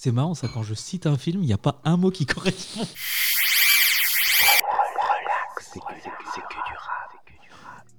[0.00, 2.24] C'est marrant ça, quand je cite un film, il n'y a pas un mot qui
[2.24, 2.86] correspond.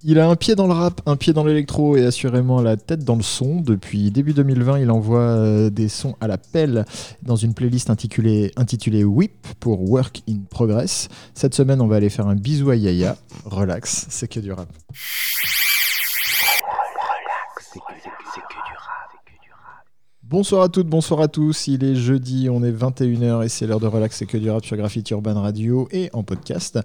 [0.05, 3.03] Il a un pied dans le rap, un pied dans l'électro et assurément la tête
[3.03, 3.59] dans le son.
[3.59, 6.85] Depuis début 2020, il envoie euh, des sons à la pelle
[7.21, 11.09] dans une playlist intitulée, intitulée Whip pour Work in Progress.
[11.33, 13.17] Cette semaine, on va aller faire un bisou à Yaya.
[13.43, 14.69] Relax, c'est que du rap.
[20.29, 21.65] Bonsoir à toutes, bonsoir à tous.
[21.65, 24.63] Il est jeudi, on est 21h et c'est l'heure de relax c'est que du rap
[24.63, 26.77] sur Graffiti Urban Radio et en podcast.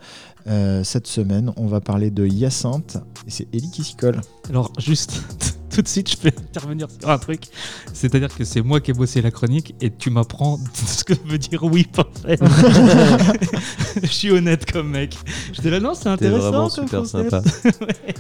[0.47, 2.97] Euh, cette semaine, on va parler de Hyacinthe
[3.27, 4.23] et c'est Ellie qui s'y colle.
[4.49, 5.23] Alors, juste
[5.71, 7.49] tout de suite, je peux intervenir sur un truc.
[7.93, 11.37] C'est-à-dire que c'est moi qui ai bossé la chronique et tu m'apprends ce que veut
[11.37, 12.41] dire oui, en fait.
[14.03, 15.19] je suis honnête comme mec.
[15.53, 16.51] J'étais là, non, c'est intéressant.
[16.51, 17.31] vraiment comme super concept.
[17.31, 17.85] sympa.
[17.85, 18.15] Ouais.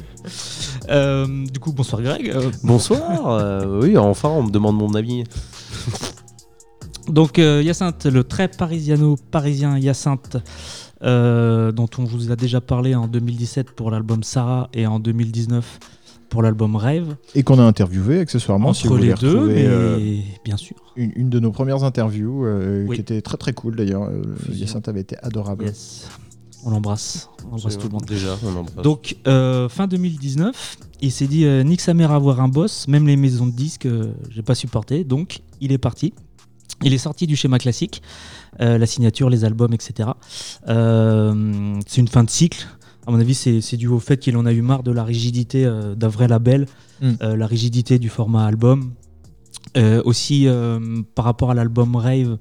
[0.91, 2.31] Euh, du coup, bonsoir Greg.
[2.35, 3.29] Euh, Bonsoir.
[3.31, 5.25] euh, oui, enfin, on me demande mon avis.
[7.09, 10.39] Donc euh, Hyacinthe, le très parisiano-parisien Hyacinthe,
[11.03, 15.79] euh, dont on vous a déjà parlé en 2017 pour l'album Sarah et en 2019
[16.31, 17.17] pour l'album Rêve.
[17.35, 20.77] Et qu'on a interviewé accessoirement si vous Entre voulez les deux, mais euh, bien sûr.
[20.97, 22.97] une, une de nos premières interviews euh, Oui.
[22.97, 24.05] qui était très très cool d'ailleurs.
[24.05, 24.23] Euh.
[24.51, 25.67] Hyacinthe avait été adorable.
[25.67, 26.09] Yes.
[26.65, 27.29] On l'embrasse.
[27.51, 28.05] On embrasse tout le monde.
[28.07, 28.83] Déjà, on embrasse.
[28.83, 32.89] Donc, euh, fin 2019, il s'est dit euh, nique sa mère à avoir un boss,
[32.89, 35.05] même les maisons de disques, euh, j'ai pas supporté.
[35.05, 36.15] Donc, il est parti.
[36.83, 38.03] Il est sorti du schéma classique,
[38.61, 40.11] euh, la signature, les albums, etc.
[40.69, 42.67] Euh, c'est une fin de cycle.
[43.07, 45.05] À mon avis, c'est c'est dû au fait qu'il en a eu marre de la
[45.05, 46.67] rigidité euh, d'un vrai label,
[47.01, 47.11] Mm.
[47.23, 48.93] euh, la rigidité du format album.
[49.77, 52.39] Euh, aussi, euh, par rapport à l'album Rave,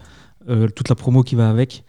[0.47, 1.83] euh, toute la promo qui va avec.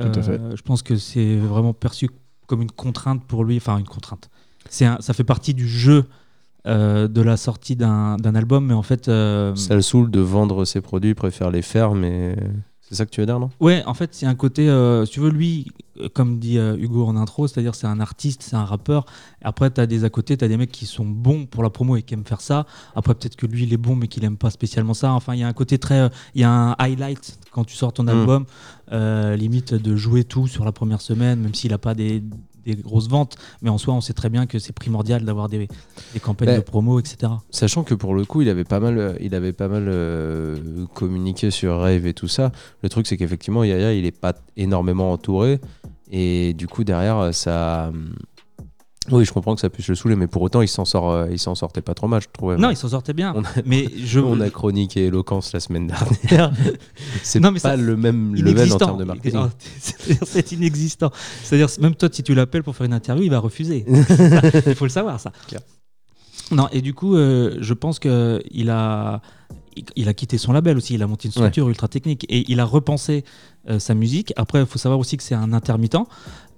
[0.00, 0.32] Tout à fait.
[0.40, 2.08] Euh, Je pense que c'est vraiment perçu
[2.46, 4.30] comme une contrainte pour lui, enfin une contrainte.
[4.70, 6.04] C'est un- ça fait partie du jeu
[6.66, 10.20] euh, de la sortie d'un d'un album, mais en fait, euh, Ça le saoule de
[10.20, 12.36] vendre ses produits, il préfère les faire, mais
[12.88, 13.50] c'est ça que tu veux dire, non?
[13.60, 15.66] Ouais, en fait, c'est un côté, euh, si tu veux, lui,
[16.14, 19.04] comme dit euh, Hugo en intro, c'est-à-dire c'est un artiste, c'est un rappeur.
[19.42, 21.70] Après, tu as des à côté, tu as des mecs qui sont bons pour la
[21.70, 22.66] promo et qui aiment faire ça.
[22.94, 25.12] Après, peut-être que lui, il est bon, mais qu'il aime pas spécialement ça.
[25.12, 27.74] Enfin, il y a un côté très, euh, il y a un highlight quand tu
[27.76, 28.08] sors ton Mm.
[28.08, 28.44] album,
[28.92, 32.22] euh, limite de jouer tout sur la première semaine, même s'il a pas des
[32.76, 35.68] des grosses ventes, mais en soi, on sait très bien que c'est primordial d'avoir des,
[36.14, 36.56] des campagnes Ouais.
[36.56, 37.32] de promo, etc.
[37.50, 40.86] Sachant que pour le coup, il avait pas mal, euh, il avait pas mal euh,
[40.94, 42.52] communiqué sur Rave et tout ça.
[42.82, 45.60] Le truc, c'est qu'effectivement, Yaya, il est pas énormément entouré.
[46.10, 47.92] Et du coup, derrière, ça.
[49.10, 51.26] Oui, je comprends que ça puisse le saouler, mais pour autant, il s'en sort, euh,
[51.30, 52.56] il s'en sortait pas trop mal, je trouvais.
[52.56, 53.32] Non, il s'en sortait bien.
[53.36, 55.86] On a- Mais je, On a chroniqué éloquence la semaine
[56.28, 56.52] dernière.
[57.22, 59.40] c'est pas ça- le même level en termes de marketing.
[59.80, 61.10] C'est-à-dire, c'est inexistant.
[61.42, 63.84] C'est-à-dire, même toi, si tu l'appelles pour faire une interview, il va refuser.
[63.88, 65.32] il faut le savoir, ça.
[65.46, 65.60] Clair.
[66.50, 69.20] Non, et du coup, euh, je pense qu'il a,
[69.96, 70.94] il a quitté son label aussi.
[70.94, 73.24] Il a monté une structure ultra technique et il a repensé
[73.68, 74.32] euh, sa musique.
[74.36, 75.96] Après, il faut savoir aussi que c'est un intermittent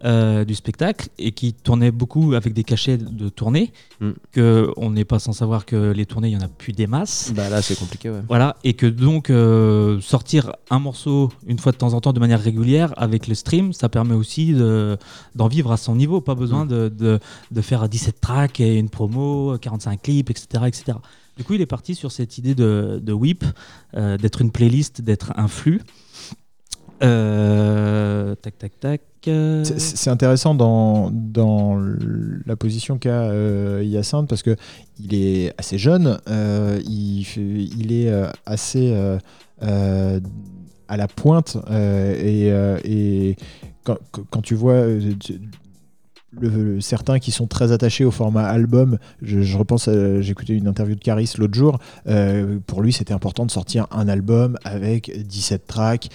[0.03, 3.73] euh, du spectacle et qui tournait beaucoup avec des cachets de tournée.
[4.01, 4.11] Mm.
[4.33, 6.87] Que on n'est pas sans savoir que les tournées, il y en a plus des
[6.87, 7.33] masses.
[7.35, 8.21] Bah là, c'est compliqué, ouais.
[8.27, 12.21] Voilà, et que donc euh, sortir un morceau une fois de temps en temps de
[12.21, 14.97] manière régulière avec le stream, ça permet aussi de-
[15.35, 16.23] d'en vivre à son niveau.
[16.23, 17.19] Pas besoin de, de-
[17.51, 20.65] de faire 17 tracks et une promo, 45 clips, etc.
[20.67, 20.99] etc.
[21.41, 23.47] Du coup, il est parti sur cette idée de, de Whip,
[23.97, 25.81] euh, d'être une playlist, d'être un flux.
[27.03, 29.01] Euh, tac, tac, tac.
[29.25, 31.79] C'est- intéressant dans, dans
[32.45, 34.55] la position qu'a euh, Hyacinthe parce que
[35.03, 38.13] il est assez jeune, euh, il, il est
[38.45, 38.95] assez
[39.63, 42.49] à la pointe et,
[42.85, 43.37] et
[43.83, 44.85] quand, tu vois
[46.39, 50.69] le- le- certains qui sont très attachés au format album, je, je repense, écouté une
[50.69, 55.11] interview de Caris l'autre jour, euh, pour lui c'était important de sortir un album avec
[55.27, 56.09] 17 tracks,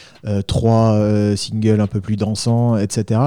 [0.48, 3.20] 3 singles un peu plus dansants, etc.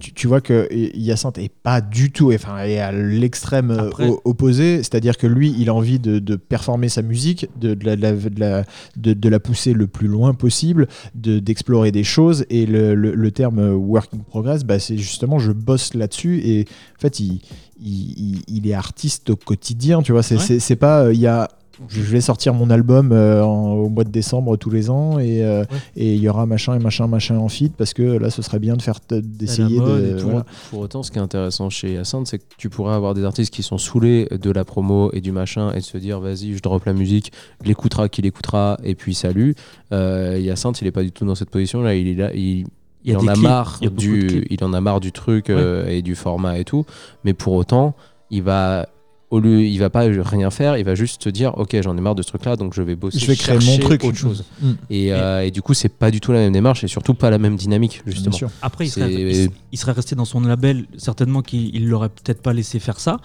[0.00, 4.10] Tu, tu vois que Hyacinthe est pas du tout, enfin est à l'extrême euh, Après-
[4.24, 7.96] opposé, c'est-à-dire que lui il a envie de, de performer sa musique, de, de la,
[7.96, 8.64] de la- de la-
[8.96, 12.44] de- de la pousser le plus loin possible, de- d'explorer des choses.
[12.50, 16.66] Et le, le- le terme euh, working progress, bah, c'est justement je bosse là-dessus et
[16.96, 17.40] en fait il,
[17.80, 20.36] il, il- il est artiste au quotidien, tu vois, c'est
[20.70, 20.76] Ouais.
[20.76, 21.48] pas euh, il y a
[21.88, 25.44] je vais sortir mon album euh, en- au mois de décembre tous les ans et
[25.44, 25.66] euh, Ouais.
[25.96, 28.58] et il y aura machin et machin machin en feed parce que là ce serait
[28.58, 30.24] bien de faire d'essayer de et tout.
[30.24, 30.44] voilà.
[30.70, 33.54] Pour autant, ce qui est intéressant chez Hyacinthe, c'est que tu pourrais avoir des artistes
[33.54, 36.60] qui sont saoulés de la promo et du machin et de se dire vas-y, je
[36.60, 37.30] drop la musique,
[37.64, 39.54] il écoutera qui l'écoutera et puis salut.
[39.92, 42.66] Euh, Hyacinthe, il est pas du tout dans cette position là, il est là, il,
[43.08, 46.84] il a marre du, en a marre du truc euh, et du format et tout.
[47.24, 47.94] Mais pour autant,
[48.30, 48.88] il va
[49.30, 52.00] au lieu, il va pas rien faire, il va juste se dire, ok, j'en ai
[52.00, 54.02] marre de ce truc-là, donc je vais bosser, Je vais créer mon truc.
[54.04, 54.44] autre chose.
[54.62, 54.70] Mm.
[54.88, 57.28] Et, euh, et du coup, c'est pas du tout la même démarche et surtout pas
[57.28, 58.34] la même dynamique, Bien justement.
[58.36, 58.50] sûr.
[58.62, 62.40] Après, il serait, il- il serait resté dans son label, certainement qu'il il l'aurait peut-être
[62.40, 63.18] pas laissé faire ça.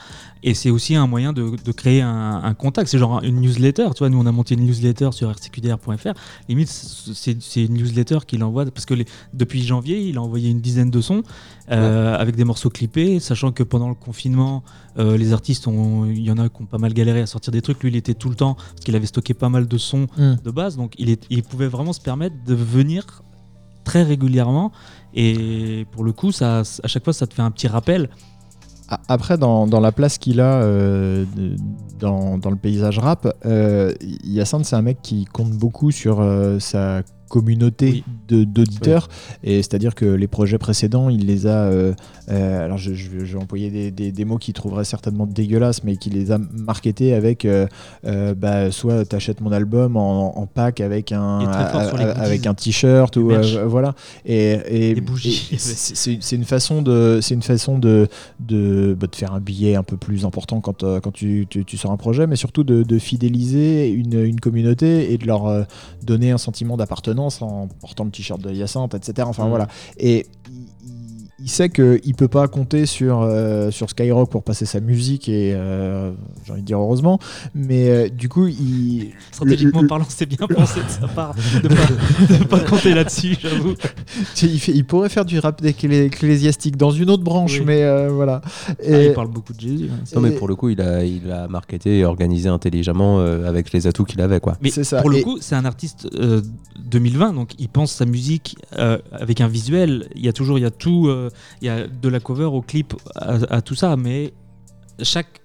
[0.43, 2.89] Et c'est aussi un moyen de, de créer un, un contact.
[2.89, 3.87] C'est genre une newsletter.
[3.95, 6.13] Tu vois, nous, on a monté une newsletter sur rcqdr.fr.
[6.49, 10.59] Limite, c'est une newsletter qu'il envoie parce que les- depuis janvier, il a envoyé une
[10.59, 11.23] dizaine de sons
[11.71, 14.63] euh, avec des morceaux clippés, sachant que pendant le confinement,
[14.99, 17.51] euh, les artistes, ont- il y en a qui ont pas mal galéré à sortir
[17.51, 17.81] des trucs.
[17.83, 20.35] Lui, il était tout le temps parce qu'il avait stocké pas mal de sons Mm.
[20.43, 23.23] de base, donc il, est, il pouvait vraiment se permettre de venir
[23.83, 24.71] très régulièrement.
[25.13, 28.09] Et pour le coup, ça, à chaque fois, ça te fait un petit rappel.
[29.07, 31.25] Après, dans, dans la place qu'il a euh,
[31.99, 33.93] dans, dans le paysage rap, euh,
[34.63, 37.01] c'est un mec qui compte beaucoup sur euh, sa
[37.33, 38.45] communauté Oui.
[38.45, 39.07] d'auditeurs.
[39.43, 41.63] Et c'est-à-dire que les projets précédents, il les a.
[41.65, 41.93] euh,
[42.29, 45.25] euh, alors, je, je, vais- je vais employer des, des- des mots qu'il trouverait certainement
[45.25, 47.65] dégueulasses, mais qui les a marketés avec euh,
[48.05, 51.39] euh, bah, soit t'achètes mon album en, en pack avec un,
[52.15, 53.31] avec un t-shirt ou
[53.67, 53.95] voilà.
[54.25, 55.03] Et, et, et
[55.57, 58.07] c'est une façon de, c'est une façon de,
[58.39, 61.77] de, bah, de faire un billet un peu plus important quand, quand tu, tu, tu
[61.77, 65.65] sors un projet, mais surtout de, de fidéliser une, une communauté et de leur
[66.05, 69.27] donner un sentiment d'appartenance en portant le t-shirt de Hyacinthe, etc.
[69.27, 69.67] Enfin voilà.
[69.97, 70.27] Et
[71.39, 75.53] il, sait qu'il peut pas compter sur, euh, sur Skyrock pour passer sa musique et
[75.55, 76.11] euh,
[76.45, 77.19] j'ai envie de dire heureusement,
[77.55, 81.67] mais euh, du coup il, Stratégiquement le- parlant, c'est bien pensé de sa part de
[81.67, 83.73] pas, de pas compter là-dessus, j'avoue.
[84.41, 87.65] il, fait- il pourrait faire du rap ecclésiastique dans une autre branche, Oui.
[87.65, 88.41] mais euh, voilà.
[88.69, 89.89] Ah, il parle beaucoup de Jésus.
[89.91, 90.03] hein.
[90.15, 93.71] Non, mais pour le coup, il a, il a marketé et organisé intelligemment euh, avec
[93.73, 94.57] les atouts qu'il avait, quoi.
[94.61, 95.01] Mais C'est ça.
[95.01, 96.41] pour le Et- coup, c'est un artiste euh,
[96.85, 100.07] 2020, donc il pense sa musique euh, avec un visuel.
[100.15, 101.22] Il y a toujours, il y a tout, euh,
[101.61, 104.33] il y a de la cover au clip à, à tout ça, mais
[105.01, 105.41] chaque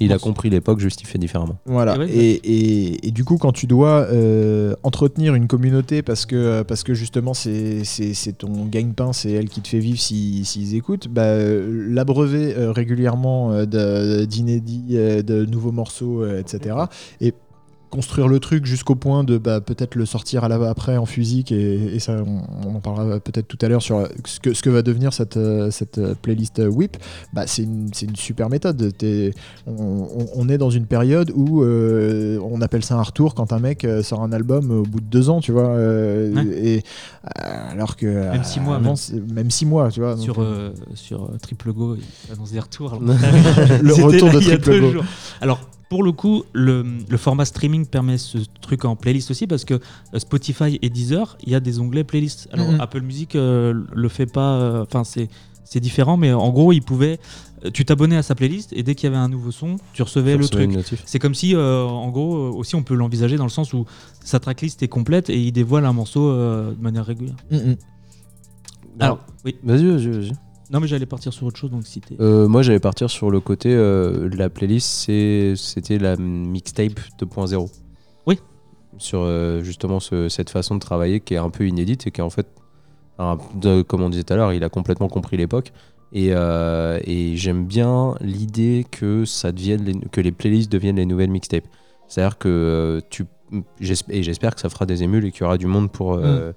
[0.00, 1.56] Il a compris l'époque, juste il fait différemment.
[1.66, 1.94] Voilà.
[1.94, 2.32] Et ouais, et,
[2.94, 6.94] et- et du coup, quand tu dois euh, entretenir une communauté parce que, parce que
[6.94, 11.06] justement, c'est c'est- c'est ton gagne-pain, c'est elle qui te fait vivre si- s'ils écoutent,
[11.06, 16.76] bah, euh, l'abreuver euh, régulièrement euh, de- d'inédits, euh, de nouveaux morceaux, euh, etc.
[17.20, 17.32] Et
[17.94, 21.52] construire le truc jusqu'au point de bah, peut-être le sortir à la, après en physique
[21.52, 24.62] et, et ça on, on en parlera peut-être tout à l'heure sur ce que, ce
[24.62, 26.96] que va devenir cette, euh, cette euh, playlist euh, Whip
[27.32, 28.92] bah, c'est une, c'est une super méthode
[29.68, 33.52] on, on- on est dans une période où euh, on appelle ça un retour quand
[33.52, 36.46] un mec sort un album au bout de deux ans tu vois euh, Ouais.
[36.68, 36.82] et
[37.36, 38.94] alors que Même six mois, avant,
[39.32, 39.50] même.
[39.50, 42.94] six mois tu vois donc, sur euh, sur Triple Go, il annonce des retours.
[42.94, 43.02] alors
[43.82, 44.90] le retour là de Triple Go.
[44.92, 45.04] jours.
[45.40, 45.60] Alors,
[45.94, 49.74] pour le coup, le, le format streaming permet ce truc en playlist aussi parce que
[49.74, 52.48] euh, Spotify et Deezer, il y a des onglets playlist.
[52.52, 52.80] Alors, Mhm.
[52.80, 54.54] Apple Music euh, le fait pas.
[54.58, 55.28] euh, Enfin, c'est
[55.62, 57.18] c'est différent, mais en gros, il pouvait.
[57.64, 60.02] euh, Tu t'abonnais à sa playlist et dès qu'il y avait un nouveau son, tu
[60.02, 60.70] recevais le truc.
[61.06, 63.86] C'est comme si, euh, en gros, euh, aussi on peut l'envisager dans le sens où
[64.24, 67.36] sa tracklist est complète et il dévoile un morceau euh, de manière régulière.
[67.52, 67.74] Mm.
[68.98, 69.54] Alors, oui.
[69.62, 70.32] Vas-y, vas-y, vas-y.
[70.74, 73.30] Non, mais j'allais partir sur autre chose, donc si t'es- Euh, moi, j'allais partir sur
[73.30, 77.70] le côté euh, la playlist, c'est- c'était la mixtape 2.0.
[78.26, 78.40] Oui.
[78.98, 82.20] Sur euh, justement ce- cette façon de travailler qui est un peu inédite et qui
[82.20, 82.48] est en fait,
[83.20, 85.72] un- de- comme on disait tout à l'heure, il a complètement compris l'époque.
[86.12, 91.06] Et, euh, et j'aime bien l'idée que ça devienne les- que les playlists deviennent les
[91.06, 91.66] nouvelles mixtapes.
[92.08, 93.24] C'est-à-dire que euh, tu
[93.80, 96.14] j'esp- et j'espère que ça fera des émules et qu'il y aura du monde pour
[96.14, 96.52] euh,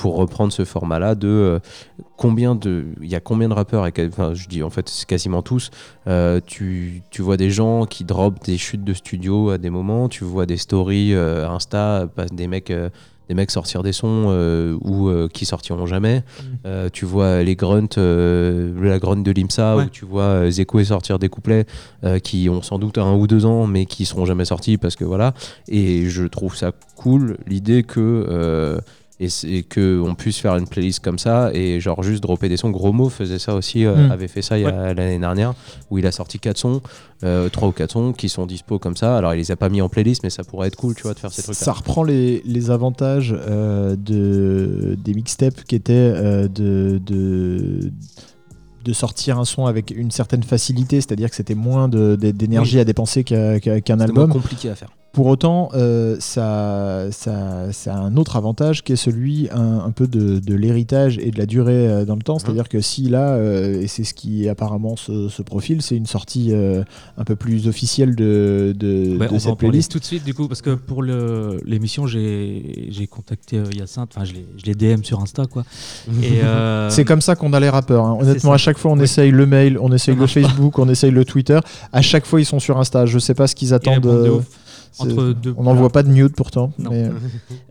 [0.00, 1.58] pour reprendre ce format-là de euh,
[2.16, 5.06] combien de il y a combien de rappeurs et enfin je dis en fait c'est
[5.06, 5.70] quasiment tous
[6.06, 10.08] euh, tu, tu vois des gens qui dropent des chutes de studio à des moments
[10.08, 12.72] tu vois des stories euh, Insta des mecs
[13.28, 14.24] des mecs sortir des sons
[14.82, 16.24] ou qui sortiront jamais.
[16.66, 19.84] Euh, tu vois les grunts la grunt de l'IMSA Ouais.
[19.84, 21.64] ou tu vois Zeko sortir des couplets
[22.24, 25.04] qui ont sans doute un ou deux ans mais qui seront jamais sortis parce que
[25.04, 25.32] voilà.
[25.68, 28.80] Et je trouve ça cool l'idée que
[29.22, 32.56] et c'est que on puisse faire une playlist comme ça et genre juste dropper des
[32.56, 32.70] sons.
[32.70, 34.10] Gros mots faisait ça aussi euh, Mm.
[34.12, 35.52] avait fait ça l'année dernière
[35.90, 36.80] où il a sorti quatre sons
[37.22, 39.18] euh, trois ou quatre sons qui sont dispo comme ça.
[39.18, 41.12] Alors il les a pas mis en playlist mais ça pourrait être cool tu vois
[41.14, 45.92] de faire ces trucs Ça reprend les, les avantages euh, de, des mixtapes qui étaient
[45.92, 47.92] euh, de, de,
[48.84, 53.22] de sortir un son avec une certaine facilité, c'est-à-dire que c'était moins d'énergie à dépenser
[53.24, 53.58] qu'un
[53.90, 54.32] moins album.
[54.32, 58.96] compliqué à faire Pour autant, euh, ça, ça, ça a un autre avantage qui est
[58.96, 62.38] celui un, un peu de, de l'héritage et de la durée euh, dans le temps.
[62.38, 66.06] C'est-à-dire que si là, euh, et c'est ce qui apparemment se, se profile, c'est une
[66.06, 69.90] sortie un peu plus officielle de, de, Ouais, de on va en cette parler playlist.
[69.90, 74.32] tout de suite du coup parce que pour l'émission j'ai j'ai contacté Hyacinthe, enfin je
[74.34, 75.64] l'ai je l'ai DM sur Insta quoi.
[76.22, 76.40] Et
[76.90, 78.04] C'est comme ça qu'on a les rappeurs.
[78.04, 78.18] hein.
[78.20, 80.26] Honnêtement, à chaque fois, on essaye le mail, on essaye le.
[80.26, 81.58] Facebook, on essaye le Twitter.
[81.92, 83.06] À chaque fois, ils sont sur Insta.
[83.06, 84.42] Je sais pas ce qu'ils ils attendent.
[84.98, 86.72] Entre deux on n'en voit pas de nude pourtant.
[86.78, 87.10] Mais, euh,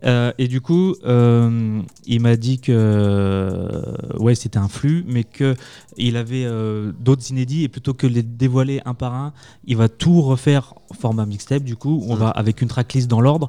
[0.04, 3.82] Euh, et du coup, euh, il m'a dit que
[4.18, 5.54] ouais, c'était un flux, mais que
[5.98, 9.34] il avait euh, d'autres inédits et plutôt que les dévoiler un par un,
[9.66, 11.64] il va tout refaire en format mixtape.
[11.64, 13.48] Du coup, on va avec une tracklist dans l'ordre.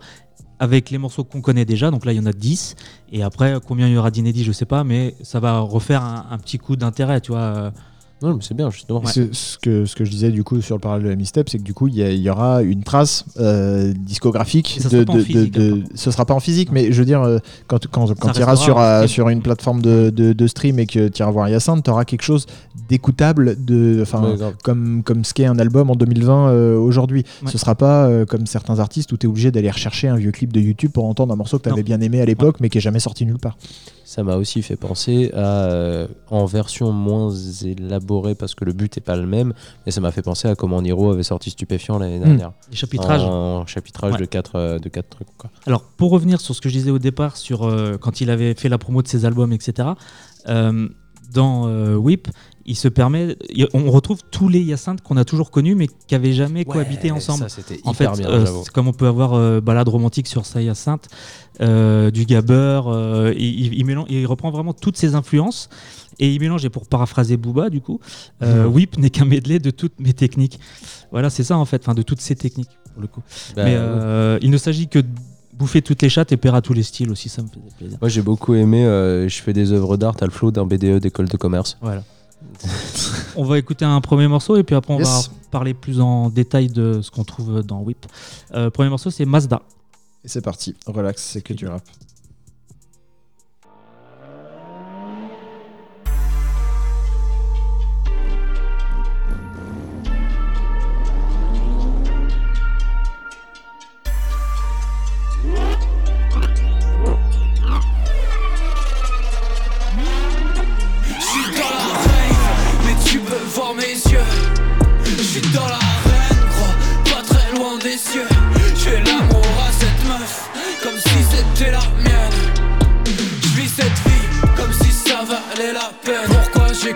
[0.59, 2.75] Avec les morceaux qu'on connaît déjà, donc là il y en a 10,
[3.11, 6.27] et après combien il y aura d'inédits, je sais pas, mais ça va refaire un,
[6.29, 7.73] un petit coup d'intérêt, tu vois.
[8.21, 9.03] Non, mais c'est bien, justement.
[9.05, 11.49] Ce, ce que, ce que je disais du coup sur le parallèle de la Mistep,
[11.49, 14.79] c'est que du coup il y, aura une trace euh, discographique.
[14.83, 17.05] De, sera pas en de- physique, de- ce sera pas en physique, mais je veux
[17.05, 20.85] dire, euh, quand, quand, quand tu iras sur, euh, sur une plateforme de, stream et
[20.85, 22.45] que tu iras voir Hyacinthe, tu auras quelque chose
[22.89, 27.23] d'écoutable, de, enfin, comme, comme ce qu'est un album en 2020 euh, aujourd'hui.
[27.43, 27.51] Ouais.
[27.51, 30.31] Ce sera pas euh, comme certains artistes où tu es obligé d'aller rechercher un vieux
[30.31, 31.85] clip de YouTube pour entendre un morceau que tu avais Non.
[31.85, 33.57] bien aimé à l'époque mais qui est jamais sorti nulle part.
[34.11, 35.37] Ça m'a aussi fait penser à,
[35.71, 39.53] euh, en version moins élaborée, parce que le but n'est pas le même,
[39.85, 42.51] mais ça m'a fait penser à comment Niro avait sorti Stupéfiant l'année dernière.
[42.69, 43.21] les chapitrages.
[43.23, 44.19] En chapitrage Ouais.
[44.19, 45.29] de 4 euh, de quatre trucs.
[45.37, 45.49] Quoi.
[45.65, 48.53] Alors, pour revenir sur ce que je disais au départ, sur euh, quand il avait
[48.53, 49.87] fait la promo de ses albums, etc.,
[51.33, 52.27] dans Whip,
[52.65, 53.35] il se permet.
[53.49, 57.11] il- on retrouve tous les Hyacinthe qu'on a toujours connus, mais qui n'avaient jamais cohabité
[57.11, 57.39] ensemble.
[57.39, 58.61] Ça, c'était En hyper fait, bien, euh, j'avoue.
[58.63, 61.07] c'est comme on peut avoir euh, Balade romantique sur sa Hyacinthe,
[61.61, 65.69] euh, du Gabber, euh, il, il- il mélange- il reprend vraiment toutes ses influences.
[66.19, 67.99] Et il mélange, et pour paraphraser Booba, du coup,
[68.43, 68.73] euh, Mhm.
[68.75, 70.59] Whip n'est qu'un medley de toutes mes techniques.
[71.11, 73.21] Voilà, c'est ça en fait, enfin de toutes ces techniques, pour le coup.
[73.55, 73.77] Bah, Mais ouais.
[73.79, 75.07] euh, il ne s'agit que de
[75.57, 77.97] bouffer toutes les chattes et perdre à tous les styles aussi, ça me faisait plaisir.
[78.01, 78.85] Moi, j'ai beaucoup aimé.
[78.85, 81.77] euh, je fais des œuvres d'art, t'as le d'un BDE d'école de commerce.
[81.81, 82.03] Voilà.
[83.35, 85.07] on va écouter un premier morceau et puis après on Yes.
[85.07, 88.05] va parler plus en détail de ce qu'on trouve dans Whip.
[88.53, 89.61] Euh, premier morceau c'est Mazda.
[90.23, 91.83] Et c'est parti, relax, c'est que du rap.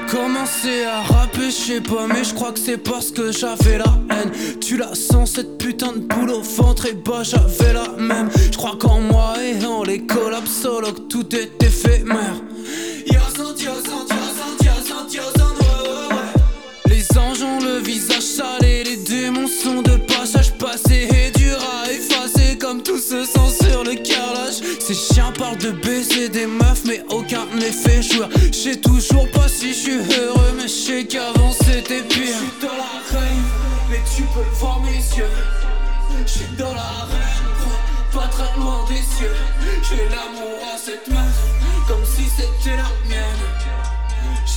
[0.10, 3.94] Commencé à rapper, je sais pas, mais je crois que c'est parce que j'avais la
[4.12, 4.32] haine.
[4.60, 8.30] Tu la sens, cette putain de boule au ventre, et bah j'avais la même.
[8.52, 12.36] Je crois qu'en moi et en les collabs solo, que tout est éphémère.
[16.88, 21.92] Les anges ont le visage salé, les démons sont de passage passé et dur à
[21.92, 24.62] effacer comme tout se sent sur le carrelage.
[24.80, 28.30] Ces chiens parlent de baiser des meufs, mais aucun effet joueur.
[28.48, 29.28] Je sais toujours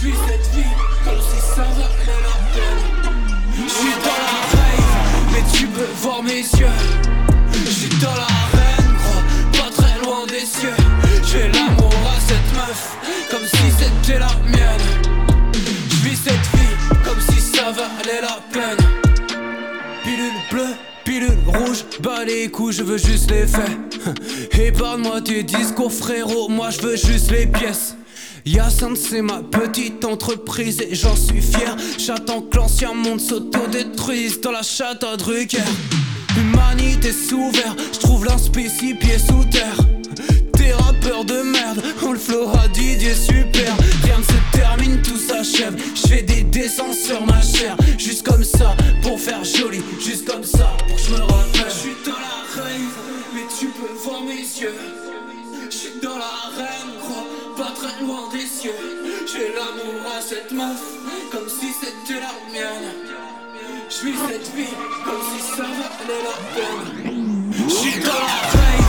[0.01, 0.63] Vis cette vie,
[1.05, 2.85] comme si ça valait la peine.
[3.53, 6.67] Je suis dans la rave, mais tu peux voir mes yeux.
[7.65, 8.27] Je suis dans la
[8.57, 10.77] reine, gros, pas très loin des cieux.
[11.27, 12.97] J'ai l'amour à cette meuf,
[13.29, 14.87] comme si c'était la mienne.
[15.91, 18.87] Je vis cette vie, comme si ça valait la peine.
[20.05, 23.77] Pilule bleue, pilule rouge, bas les coups, je veux juste les faits.
[24.53, 27.98] Épargne-moi tes discours, frérot, moi je veux juste les pièces.
[28.47, 31.77] Yacinthe, c'est ma petite entreprise et j'en suis fier.
[31.99, 35.59] J'attends que l'ancien monde s'autodétruise dans la chatte à Drucker.
[36.37, 39.77] L'humanité s'ouvert, je trouve l'inspi six pieds sous terre.
[40.57, 43.77] T'es rappeur de merde, on le flow à Didier super.
[44.05, 45.77] Rien ne se termine, tout s'achève.
[45.95, 50.45] Je fais des dessins sur ma chair, juste comme ça, pour faire joli, juste comme
[50.45, 51.65] ça, pour que je me rappelle.
[51.69, 52.99] Je suis dans la rave,
[53.35, 54.75] mais tu peux voir mes yeux.
[59.27, 60.81] J'ai l'amour à cette meuf,
[61.31, 62.93] comme si c'était la mienne.
[63.91, 67.53] Je vis cette vie, comme si ça valait la peine.
[67.53, 68.88] Je suis dans la rave,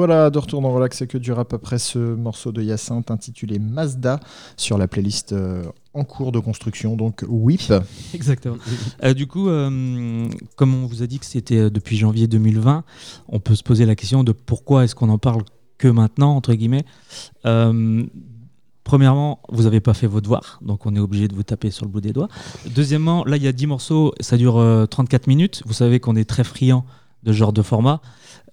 [0.00, 3.58] Voilà, de retour dans Relax et que du rap après ce morceau de Hyacinthe intitulé
[3.58, 4.18] Mazda
[4.56, 7.70] sur la playlist euh, en cours de construction, donc WIP.
[8.14, 8.56] Exactement.
[9.04, 10.26] Euh, du coup, euh,
[10.56, 12.82] comme on vous a dit que c'était depuis janvier 2020,
[13.28, 15.42] on peut se poser la question de pourquoi est-ce qu'on en parle
[15.76, 16.86] que maintenant, entre guillemets.
[18.90, 21.84] Premièrement, vous n'avez pas fait vos devoirs, donc on est obligé de vous taper sur
[21.84, 22.28] le bout des doigts.
[22.74, 25.62] Deuxièmement, là, il y a 10 morceaux, ça dure euh, 34 minutes.
[25.66, 26.86] Vous savez qu'on est très friand
[27.22, 28.00] de ce genre de format.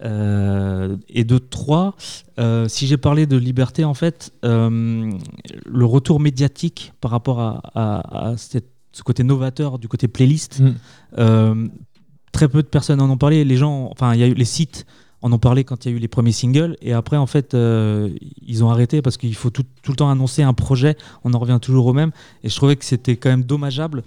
[0.03, 1.95] Euh, et de trois,
[2.39, 5.11] euh, si j'ai parlé de liberté, en fait, euh,
[5.65, 10.61] le retour médiatique par rapport à, à- à cette- ce côté novateur du côté playlist,
[10.61, 11.69] Mm.
[12.31, 13.43] très peu de personnes en ont parlé.
[13.43, 14.85] Les gens, enfin, il y a eu les sites
[15.23, 17.55] en ont parlé quand il y a eu les premiers singles, et après, en fait,
[17.55, 18.09] euh,
[18.45, 20.95] ils ont arrêté parce qu'il faut tout, tout le temps annoncer un projet.
[21.23, 22.11] On en revient toujours au même,
[22.43, 24.03] et je trouvais que c'était quand même dommageable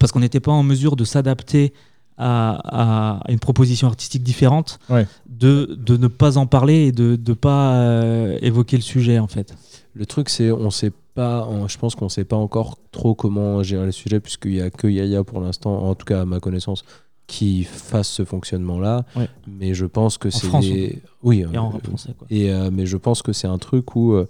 [0.00, 1.72] parce qu'on n'était pas en mesure de s'adapter
[2.18, 5.06] à, à une proposition artistique différente, Ouais.
[5.28, 9.26] de, de ne pas en parler et de ne pas euh, évoquer le sujet en
[9.26, 9.54] fait.
[9.94, 13.62] Le truc, c'est on sait pas, on- je pense qu'on sait pas encore trop comment
[13.62, 16.40] gérer le sujet, puisqu'il y a que Yaya pour l'instant, en tout cas à ma
[16.40, 16.84] connaissance,
[17.26, 19.04] qui fasse ce fonctionnement-là.
[19.16, 19.28] Ouais.
[19.48, 20.48] Mais je pense que c'est.
[20.60, 22.26] Des- Oui, Et en euh, rap français, quoi.
[22.30, 24.28] Et, euh, mais je pense que c'est un truc où euh,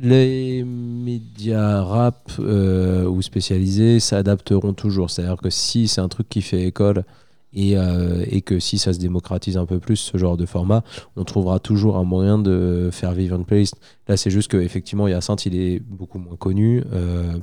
[0.00, 5.10] les médias rap euh, ou spécialisés s'adapteront toujours.
[5.10, 7.04] C'est-à-dire que si c'est un truc qui fait école
[7.52, 10.82] et, euh, et que si ça se démocratise un peu plus, ce genre de format,
[11.16, 13.76] on trouvera toujours un moyen de faire vivre une playlist.
[14.08, 16.82] Là, c'est juste qu'effectivement, Hyacinthe, il est beaucoup moins connu.
[16.92, 17.34] Euh,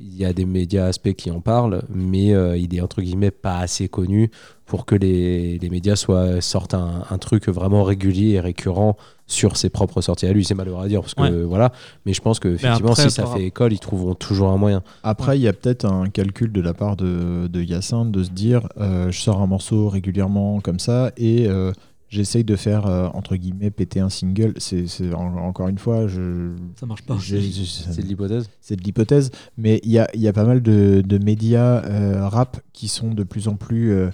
[0.00, 3.30] il y a des médias aspects qui en parlent, mais euh, il est entre guillemets
[3.30, 4.30] pas assez connu
[4.66, 9.56] pour que les, les médias soient, sortent un, un truc vraiment régulier et récurrent sur
[9.56, 10.44] ses propres sorties à lui.
[10.44, 11.30] C'est malheureux à dire parce que Ouais.
[11.44, 11.72] voilà,
[12.06, 14.82] mais je pense que effectivement, après, si ça fait école, ils trouveront toujours un moyen.
[15.02, 18.30] Après, il y a peut-être un calcul de la part de, de Hyacinthe de se
[18.30, 21.72] dire euh, je sors un morceau régulièrement comme ça et euh,
[22.10, 24.52] j'essaye de faire, euh, entre guillemets, péter un single.
[24.58, 27.16] C'est c'est- en- encore une fois, je, Ça marche pas.
[27.20, 28.50] C'est de l'hypothèse.
[28.60, 31.82] c'est de l'hypothèse, mais il y a, il y a pas mal de, de médias
[31.86, 34.10] euh, rap qui sont de plus en plus euh,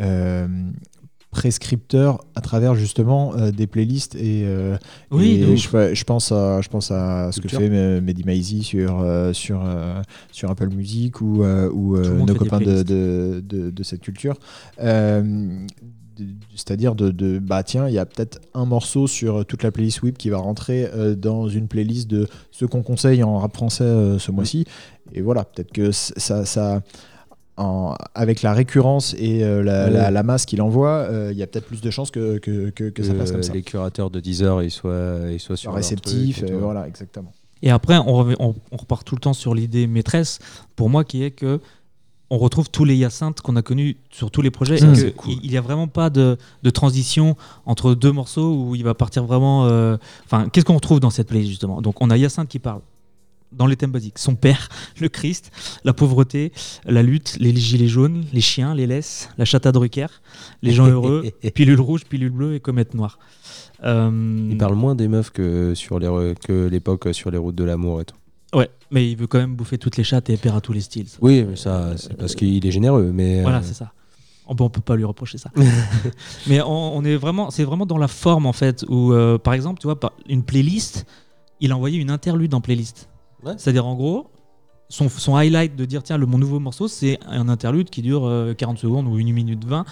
[0.00, 0.46] euh,
[1.30, 4.76] prescripteurs à travers justement euh, des playlists et, euh,
[5.12, 9.00] Oui, et je, je pense à je pense à ce que fait Mehdi Maizy sur
[9.00, 10.02] euh, sur euh,
[10.32, 12.88] sur Apple Music ou euh, euh, nos copains de, playlists.
[12.88, 14.34] de, de, de cette culture
[14.82, 15.64] Euh,
[16.54, 20.02] c'est-à-dire de, de bah tiens il y a peut-être un morceau sur toute la playlist
[20.02, 23.84] whip qui va rentrer euh, dans une playlist de ce qu'on conseille en rap français
[23.84, 24.64] euh, ce mois-ci
[25.12, 26.82] et voilà peut-être que ça ça
[27.56, 29.90] en- avec la récurrence et euh, la, Ouais.
[29.90, 32.70] la- la masse qu'il envoie, euh, il y a peut-être plus de chances que, que,
[32.70, 33.52] que, que ça passe comme ça.
[33.52, 36.64] Les curateurs de Deezer, ils soient, ils soient sur leur Réceptif, truc et euh, tout.
[36.64, 37.32] voilà, exactement.
[37.62, 40.38] Et après, on, revient- on- on repart tout le temps sur l'idée maîtresse,
[40.74, 41.60] pour moi, qui est que
[42.30, 44.78] on retrouve tous les Hyacinthes qu'on a connus sur tous les projets.
[44.78, 45.34] Ça, et que c'est cool.
[45.42, 49.24] Il n'y a vraiment pas de, de transition entre deux morceaux où il va partir
[49.24, 49.66] vraiment.
[49.66, 51.82] euh, Enfin, qu'est-ce qu'on retrouve dans cette playlist justement?
[51.82, 52.80] Donc, on a Hyacinthe qui parle
[53.52, 54.68] dans les thèmes basiques son père,
[55.00, 55.50] le Christ,
[55.82, 56.52] la pauvreté,
[56.84, 60.06] la lutte, les gilets jaunes, les chiens, les laisses, la chatte à Drucker,
[60.62, 63.18] les gens heureux, pilule rouge, pilule bleue et comète noire.
[63.82, 67.64] Euh, Il parle moins des meufs que sur les que l'époque sur les routes de
[67.64, 68.14] l'amour et tout.
[68.54, 70.80] Ouais, mais il veut quand même bouffer toutes les chattes et perdre à tous les
[70.80, 71.06] styles.
[71.20, 73.10] Oui, mais ça, c'est parce qu'il est généreux.
[73.12, 73.92] Mais Voilà, euh, c'est ça.
[74.48, 75.50] Oh, bon, on peut pas lui reprocher ça.
[76.48, 79.54] mais on, on est vraiment, c'est vraiment dans la forme en fait, où euh, par
[79.54, 81.06] exemple, tu vois, une playlist,
[81.60, 83.08] il a envoyé une interlude en playlist.
[83.44, 83.52] Ouais.
[83.56, 84.26] C'est-à-dire en gros,
[84.90, 88.26] son, son highlight de dire tiens, le, mon nouveau morceau, c'est un interlude qui dure
[88.26, 89.84] euh, 40 secondes ou 1 minute 20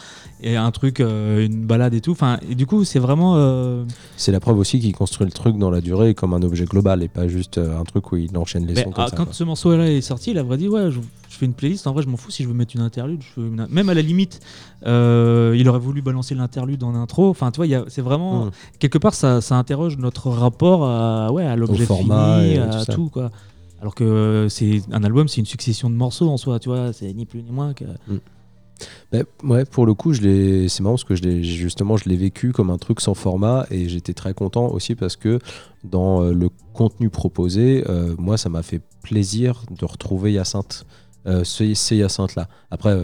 [0.42, 2.11] et un truc, euh, une balade et tout.
[2.11, 3.34] Enfin, et du coup, c'est vraiment.
[3.37, 3.84] euh,
[4.16, 7.02] c'est la preuve aussi qu'il construit le truc dans la durée comme un objet global
[7.02, 9.16] et pas juste euh, un truc où il enchaîne les Mais, sons comme ah, ça.
[9.16, 9.32] quand quoi.
[9.32, 11.87] ce morceau-là est sorti, il a vrai dit ouais, je, je fais une playlist.
[11.87, 13.22] En vrai, je m'en fous si je veux mettre une interlude.
[13.22, 14.40] je fais une- Même à la limite,
[14.87, 17.28] euh, il aurait voulu balancer l'interlude en intro.
[17.30, 18.50] Enfin, tu vois, c'est vraiment Mm.
[18.80, 22.11] quelque part ça, ça interroge notre rapport à ouais à l'objet fini,
[22.54, 22.92] et à tout ça.
[22.92, 23.30] tout quoi.
[23.80, 26.58] Alors que c'est un album, c'est une succession de morceaux en soi.
[26.58, 27.84] Tu vois, c'est ni plus ni moins que.
[29.12, 32.52] Mais, ouais, pour le coup, je c'est marrant parce que je justement, je l'ai vécu
[32.52, 35.40] comme un truc sans format et j'étais très content aussi parce que
[35.84, 40.86] dans euh, le contenu proposé, euh, moi, ça m'a fait plaisir de retrouver Hyacinthe.
[41.26, 42.48] Euh, ce- ces Hyacinthe là.
[42.70, 42.96] Après,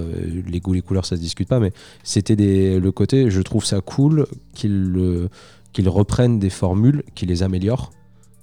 [0.47, 1.73] les goûts, les couleurs, ça se discute pas, mais
[2.05, 5.29] c'était le côté, je trouve ça cool qu'ils
[5.73, 7.91] qu'ils reprennent des formules, qu'ils les améliorent.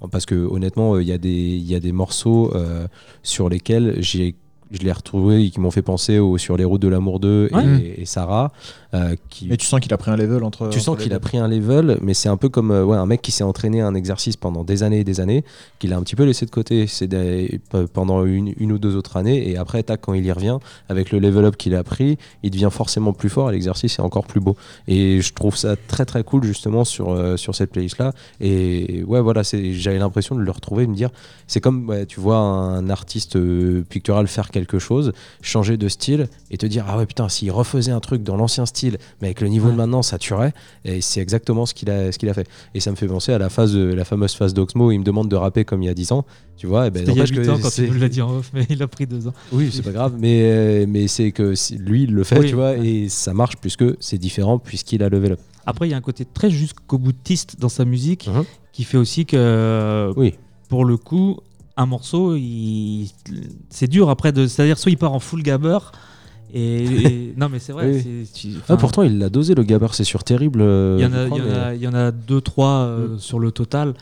[0.09, 2.87] Parce que honnêtement, euh, il y, a des- il y a des morceaux euh,
[3.23, 4.35] sur lesquels j'ai
[4.73, 7.49] je l'ai retrouvé et qui m'ont fait penser au Sur les routes de l'amour 2
[7.51, 7.93] et- Ouais.
[7.97, 8.53] et, Sarah.
[8.93, 10.69] Euh, qui, Mais tu sens qu'il a pris un level entre.
[10.69, 13.05] tu sens qu'il a pris un level, mais c'est un peu comme euh, ouais, un
[13.05, 15.43] mec qui s'est entraîné à un exercice pendant des années et des années,
[15.79, 17.59] qu'il a un petit peu laissé de côté des-
[17.93, 20.57] pendant une, une ou deux autres années, et après, tac, quand il y revient,
[20.89, 24.01] avec le level up qu'il a pris, il devient forcément plus fort et l'exercice est
[24.01, 24.55] encore plus beau.
[24.87, 28.13] Et je trouve ça très très cool justement sur, euh, sur cette playlist-là.
[28.39, 31.09] Et ouais, voilà, j'avais l'impression de le retrouver, de me dire,
[31.47, 36.27] c'est comme ouais, tu vois un artiste euh, pictural faire quelque chose, changer de style
[36.49, 38.80] et te dire, ah ouais, putain, s'il refaisait un truc dans l'ancien style,
[39.21, 39.71] mais avec le niveau Ouais.
[39.73, 40.53] de maintenant, ça tuerait.
[40.85, 42.47] Et c'est exactement ce qu'il a, ce qu'il a fait.
[42.73, 44.91] Et ça me fait penser à la phase, de- la fameuse phase d'Oxmo.
[44.91, 46.25] Il me demande de rapper comme il y a 10 ans.
[46.57, 47.99] Tu vois, et ben, C'était il y a n'empêche 8 que ans quand tu nous
[47.99, 49.33] l'as dit en off, mais il a pris 2 ans.
[49.51, 52.71] oui, c'est pas grave, mais, mais c'est que lui, il le fait, Oui, tu vois,
[52.71, 52.87] ouais.
[52.87, 55.39] et ça marche puisque c'est différent, puisqu'il a level up.
[55.65, 58.43] Après, il y a un côté très jusqu'au boutiste dans sa musique Mhm.
[58.73, 60.35] qui fait aussi que, Oui.
[60.69, 61.37] pour le coup,
[61.77, 63.09] un morceau, il...
[63.69, 64.45] c'est dur après de.
[64.47, 65.77] C'est-à-dire, soit il part en full gabber.
[66.53, 67.91] Et, et- non, mais c'est vrai.
[68.05, 68.27] Oui.
[68.33, 70.61] tu- Ah, pourtant, il l'a dosé, le gabar, c'est sur terrible.
[70.61, 72.41] euh, Il y en a, crois, y en mais- a, il y en a deux,
[72.41, 73.19] trois euh, Mm.
[73.19, 73.93] sur le total.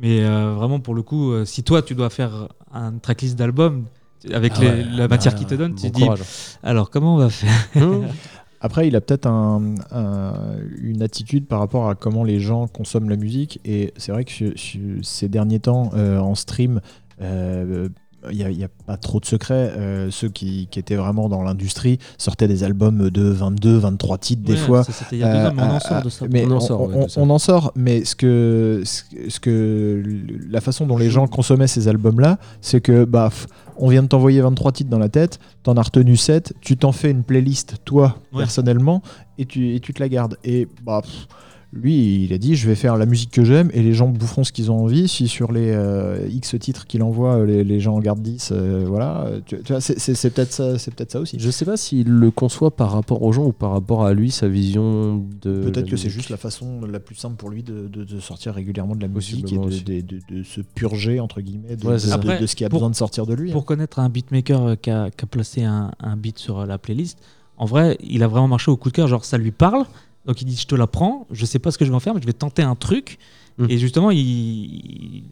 [0.00, 3.84] Mais euh, vraiment, pour le coup, euh, si toi, tu dois faire un tracklist d'album
[4.32, 6.20] avec Ah les- ouais, la matière ah, qu'il te donne, bon tu te dis, courage.
[6.62, 7.50] alors comment on va faire
[8.64, 10.34] Après, il a peut-être un- un-
[10.80, 13.60] une attitude par rapport à comment les gens consomment la musique.
[13.64, 14.54] Et c'est vrai que
[15.02, 16.80] ces derniers temps, euh, en stream,
[17.20, 17.88] euh,
[18.30, 19.72] il n'y a, pas trop de secrets.
[19.76, 24.42] Euh, ceux qui, qui étaient vraiment dans l'industrie sortaient des albums de 22, 23 titres
[24.42, 24.84] des fois.
[24.84, 26.26] ça, C'était il y a deux ans, mais on en sort de ça.
[26.30, 27.20] Mais On en on, sort, ouais, on- de ça.
[27.20, 30.02] on en sort, mais ce que, ce que-
[30.50, 33.30] la façon dont les gens consommaient ces albums-là, c'est que bah,
[33.76, 36.92] on vient de t'envoyer 23 titres dans la tête, t'en as retenu 7, tu t'en
[36.92, 38.40] fais une playlist toi Ouais.
[38.42, 39.02] personnellement
[39.38, 40.36] et tu, et tu te la gardes.
[40.44, 41.26] Et bah pff,
[41.74, 44.44] lui, il a dit je vais faire la musique que j'aime et les gens boufferont
[44.44, 45.08] ce qu'ils ont envie.
[45.08, 48.50] Si sur les euh, X titres qu'il envoie, euh, les, les gens en gardent 10,
[48.52, 49.30] euh, voilà.
[49.46, 51.38] Tu, tu vois, c'est- c'est c'est peut-être ça, c'est peut-être ça aussi.
[51.40, 54.30] Je sais pas s'il le conçoit par rapport aux gens ou par rapport à lui,
[54.30, 55.62] sa vision de.
[55.62, 58.52] Peut-être que c'est juste la façon la plus simple pour lui de, de- de sortir
[58.54, 59.82] régulièrement de la musique et de, aussi.
[59.82, 62.18] de- de- de se purger, entre guillemets, de, Ouais, c'est de- ça.
[62.18, 63.48] de- Après, de ce qui a pour- besoin de sortir de lui.
[63.50, 63.54] hein.
[63.54, 67.18] Pour connaître un beatmaker qui a, qui a placé un, un beat sur la playlist,
[67.56, 69.08] en vrai, il a vraiment marché au coup de cœur.
[69.08, 69.84] Genre, ça lui parle.
[70.26, 71.26] Donc, il dit Je te la prends.
[71.30, 73.18] Je sais pas ce que je vais en faire, mais je vais tenter un truc.
[73.58, 73.66] Mm.
[73.68, 75.24] Et justement, il.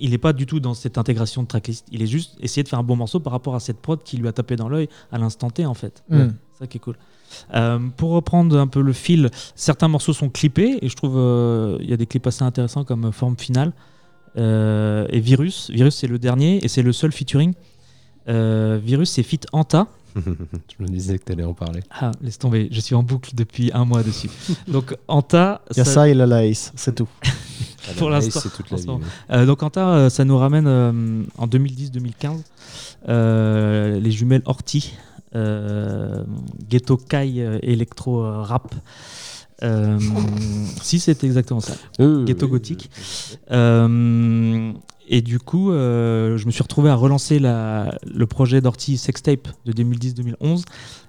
[0.00, 1.84] Il n'est pas du tout dans cette intégration de tracklist.
[1.90, 4.16] Il est juste essayer de faire un bon morceau par rapport à cette prod qui
[4.16, 6.04] lui a tapé dans l'œil à l'instant T, en fait.
[6.08, 6.28] Mm.
[6.52, 6.94] C'est ça qui est cool.
[7.54, 11.78] Euh, pour reprendre un peu le fil, certains morceaux sont clippés et je trouve euh,
[11.80, 13.72] il y a des clips assez intéressants comme Forme Finale
[14.36, 15.70] euh, et Virus.
[15.70, 17.54] Virus c'est le dernier et c'est le seul featuring.
[18.28, 19.86] Euh, Virus c'est Fit Anta.
[20.16, 21.80] Je me disais que t'allais en parler.
[21.90, 24.30] Ah, laisse tomber, je suis en boucle depuis un mois dessus.
[24.66, 27.08] Donc Anta, Il y a ça- ça et la laïs, c'est tout.
[27.98, 28.40] Pour l'instant,
[29.30, 32.42] Euh, donc Anta, euh, ça nous ramène euh, en 2010-2015
[33.08, 34.92] euh, les jumelles Horty,
[35.34, 36.24] euh,
[36.68, 38.74] Ghetto Kai euh, Electro euh, Rap.
[39.62, 39.98] Euh,
[40.82, 41.74] si c'est exactement ça.
[42.00, 42.90] Euh, Ghetto oui, gothique.
[45.08, 49.48] Et du coup, euh, je me suis retrouvé à relancer la- le projet d'Orty Sextape
[49.64, 50.64] de 2010-2011.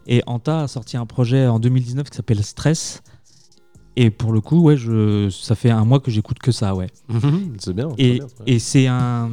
[0.07, 3.01] Et Anta a sorti un projet en 2019 qui s'appelle Stress.
[3.95, 6.87] Et pour le coup, ouais, je, ça fait un mois que j'écoute que ça, ouais.
[7.57, 7.89] c'est bien.
[7.97, 8.21] Et,
[8.87, 9.29] un.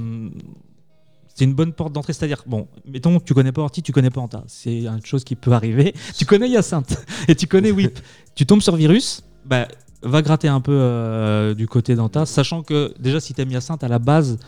[1.35, 4.22] C'est une bonne porte d'entrée, c'est-à-dire, bon, mettons, tu connais pas Orti, tu connais pas
[4.22, 4.42] Anta.
[4.46, 5.94] C'est une chose qui peut arriver.
[6.16, 6.96] Tu connais Hyacinthe
[7.29, 7.98] et tu connais Whip.
[8.35, 9.68] tu tombes sur Virus, bah,
[10.02, 13.88] va gratter un peu euh, du côté d'Anta, sachant que déjà, si t'aimes Hyacinthe, à
[13.88, 14.38] la base,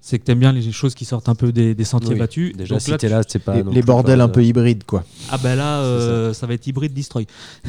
[0.00, 2.54] c'est que t'aimes bien les choses qui sortent un peu des, des sentiers Oui, battus.
[2.56, 3.56] Déjà, Donc si là, t'es tu- là, c'est pas.
[3.56, 5.02] les les bordels pas- un peu hybrides, quoi.
[5.30, 7.26] Ah ben là, euh, ça va être hybride destroy.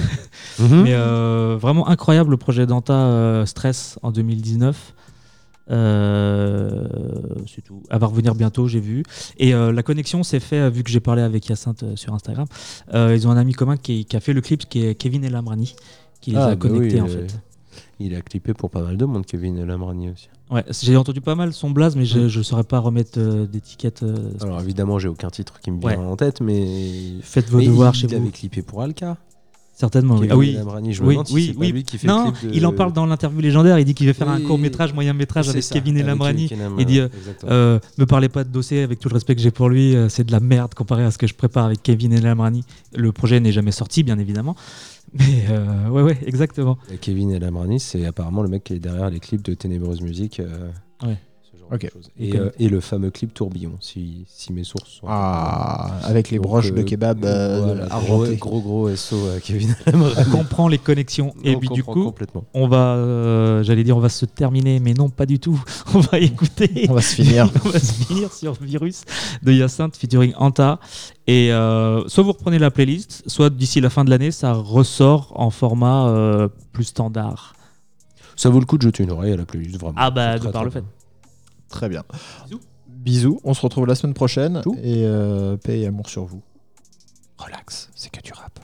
[0.59, 0.83] Mhm.
[0.83, 4.93] Mais euh, vraiment incroyable le projet d'Anta euh, Stress en 2019.
[5.71, 6.83] Euh,
[7.47, 7.81] c'est tout.
[7.89, 9.03] Elle va revenir bientôt, j'ai vu.
[9.37, 12.13] Et euh, la connexion s'est fait, euh, vu que j'ai parlé avec Hyacinthe euh, sur
[12.13, 12.45] Instagram.
[12.93, 15.23] Euh, ils ont un ami commun qui, qui a fait le clip, qui est Kevin
[15.23, 15.75] El Amrani,
[16.21, 17.39] qui les Ah, a bah connectés oui, en euh, fait.
[17.99, 20.29] Il a clippé pour pas mal de monde, Kevin Lamrani aussi.
[20.49, 24.03] Ouais, j'ai entendu pas mal son blaze, mais je ne saurais pas remettre euh, d'étiquette.
[24.03, 25.95] euh, Alors évidemment, j'ai aucun titre qui me Ouais.
[25.95, 26.65] vient en tête, mais.
[27.21, 28.15] Faites vos Mais devoirs il chez vous.
[28.15, 29.17] avait clippé pour Alka.
[29.75, 30.27] Certainement, oui.
[30.29, 30.53] Ah oui.
[30.57, 31.71] Lamrani, je me Oui, demande si oui, pas oui.
[31.71, 33.79] lui qui fait Non, le clip de- il en parle dans l'interview légendaire.
[33.79, 34.43] Il dit qu'il veut faire un Oui.
[34.43, 35.95] court métrage, moyen métrage avec ça, Kevin.
[35.95, 36.17] Kevin
[36.79, 36.99] Il dit.
[37.45, 40.25] Euh, me parlez pas de dossier avec tout le respect que j'ai pour lui, c'est
[40.25, 42.19] de la merde comparé à ce que je prépare avec Kevin et.
[42.19, 44.55] Le projet n'est jamais sorti, bien évidemment.
[45.13, 46.77] Mais euh, ouais, ouais, exactement.
[46.91, 50.39] Et Kevin Lamrani, c'est apparemment le mec qui est derrière les clips de Ténébreuse Musique.
[50.39, 50.69] euh,
[51.03, 51.17] Ouais.
[51.69, 51.83] Ce genre Ok.
[51.85, 52.09] autre chose.
[52.19, 52.35] Et, Ok.
[52.39, 55.05] euh, et le fameux clip Tourbillon, si, si mes sources sont.
[55.07, 58.37] Ah, avec les Donc, broches de euh, kebab euh, voilà, gros, argentées.
[58.37, 61.33] gros gros SO à Kevin On comprend les connexions.
[61.43, 62.43] Et On puis du coup, complètement.
[62.53, 65.61] on va, euh, j'allais dire, on va se terminer, mais non, pas du tout.
[65.93, 66.85] On va écouter.
[66.89, 67.49] On va se finir.
[67.65, 69.03] on va se finir sur Virus
[69.43, 70.79] de Hyacinthe featuring Anta.
[71.27, 75.33] Et euh, soit vous reprenez la playlist, soit d'ici la fin de l'année, ça ressort
[75.35, 77.53] en format euh, plus standard.
[78.35, 79.95] Ça vaut le coup de jeter une oreille à la playlist, vraiment.
[79.97, 80.83] Ah bah, de par le fait.
[81.69, 82.03] Très bien.
[82.45, 82.61] Bisous.
[82.87, 83.39] Bisous.
[83.43, 84.61] On se retrouve la semaine prochaine.
[84.65, 84.75] Bisous.
[84.81, 86.41] Et euh, paix et amour sur vous.
[87.37, 88.59] Relax, c'est que du rap.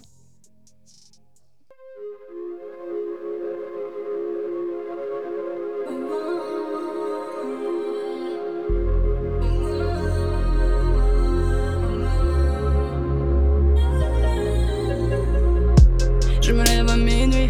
[16.41, 17.49] Je me lève à minuit,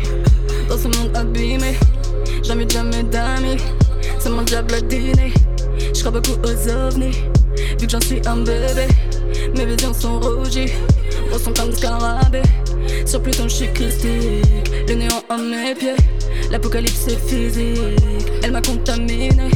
[0.69, 1.75] dans ce monde abîmé.
[2.43, 3.57] Jamais, jamais d'amis,
[4.25, 5.31] c'est mon diable dîner.
[5.93, 7.11] Je crois beaucoup aux ovnis,
[7.79, 8.87] vu que j'en suis un bébé.
[9.55, 10.71] Mes visions sont rougies,
[11.29, 12.41] gros sont comme scarabées.
[13.05, 15.95] Sur Pluton, je suis christique, le néant à mes pieds.
[16.49, 17.77] L'apocalypse est physique,
[18.41, 19.51] elle m'a contaminé.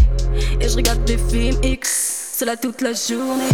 [0.61, 3.49] Et je regarde des films X, c'est là toute la journée.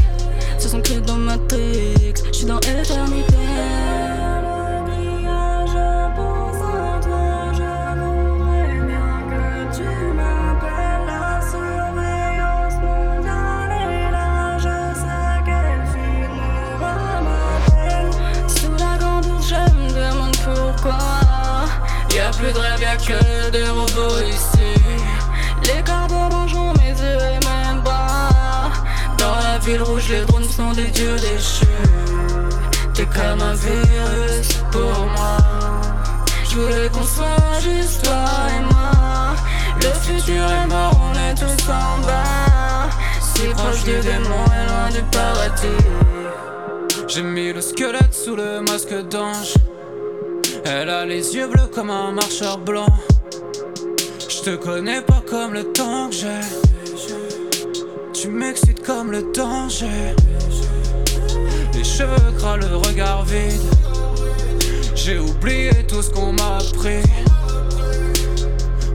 [0.60, 3.75] Se sont créés dans Matrix, je suis dans éternité.
[22.96, 24.74] Y'a que des robots ici.
[25.64, 28.72] Les corbeaux mangeront mes yeux et mes bras
[29.18, 31.66] Dans la ville rouge, les drones sont des dieux déchus.
[32.94, 35.38] T'es comme un virus pour moi.
[36.50, 39.36] Je voulais qu'on soit juste toi et moi.
[39.82, 42.90] Le futur est mort, on est tous en bas.
[43.20, 45.86] Si proche du démon et loin du paradis.
[47.08, 49.56] J'ai mis le squelette sous le masque d'ange.
[50.68, 52.88] Elle a les yeux bleus comme un marcheur blanc.
[54.28, 56.42] Je te connais pas comme le temps que j'ai.
[58.14, 60.16] Tu m'excites comme le danger.
[61.76, 63.62] Les cheveux gras, le regard vide.
[64.96, 67.04] J'ai oublié tout ce qu'on m'a appris.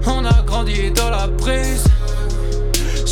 [0.06, 1.84] On a grandi dans la prise.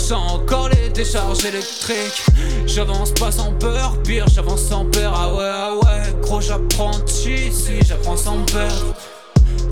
[0.09, 2.25] Sans encore les décharges électriques.
[2.65, 5.13] J'avance pas sans peur, pire, j'avance sans peur.
[5.15, 8.95] Ah ouais, ah ouais, gros, j'apprenti ici, j'apprends sans perdre.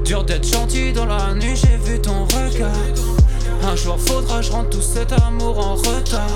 [0.04, 2.70] Dur d'être gentil dans la nuit, j'ai vu ton regard.
[3.62, 6.28] Un jour faudra, je rentre tout cet amour en retard.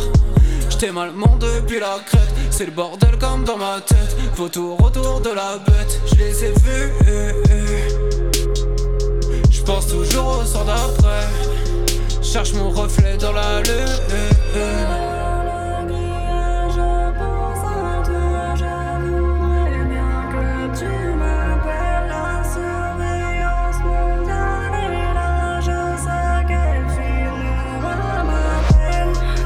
[0.71, 4.17] J't'ai mal mon depuis la crête, c'est le bordel comme dans ma tête.
[4.35, 6.93] Vautour autour de la bête, je les ai vus.
[9.51, 11.70] Je pense toujours au sort d'après.
[12.33, 13.87] Cherche mon reflet dans la lune.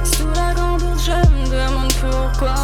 [0.05, 2.55] Sous la grande ours, je me demande pourquoi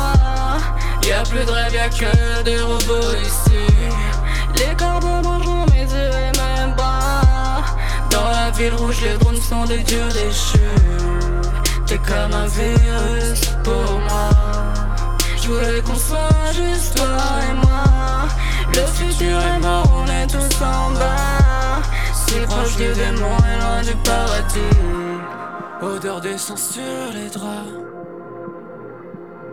[1.08, 3.39] Y'a plus de rêve, y'a que des robots ici
[8.60, 10.58] Ville rouge, les drones sont des dieux déchus.
[11.86, 14.28] T'es comme un virus pour moi.
[15.40, 17.06] Je voulais qu'on soit juste toi
[17.48, 18.28] et moi.
[18.74, 21.80] Le futur est mort, on est tous en bas.
[22.12, 24.76] Si proche du démon et loin du paradis.
[25.80, 27.72] Odeur d'essence sur les draps.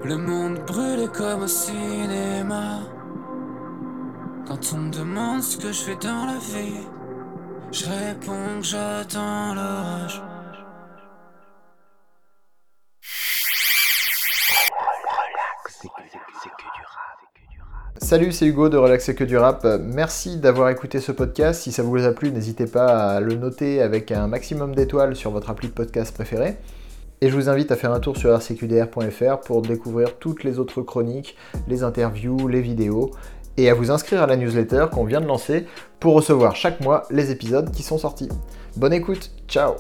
[0.04, 2.80] Le monde brûlé comme au cinéma.
[4.50, 6.86] Quand on me demande ce que je fais dans la vie,
[7.72, 10.22] je réponds que j'attends l'orage.
[17.98, 19.68] Salut, c'est Hugo de Relaxer que du rap.
[19.82, 21.64] Merci d'avoir écouté ce podcast.
[21.64, 25.32] Si ça vous a plu, n'hésitez pas à le noter avec un maximum d'étoiles sur
[25.32, 26.58] votre appli de podcast préféré.
[27.20, 30.84] Et je vous invite à faire un tour sur rcqdr.fr pour découvrir toutes les autres
[30.84, 31.36] chroniques,
[31.68, 33.10] les interviews, les vidéos,
[33.58, 35.66] et à vous inscrire à la newsletter qu'on vient de lancer
[36.00, 38.30] pour recevoir chaque mois les épisodes qui sont sortis.
[38.76, 39.74] Bonne écoute, ciao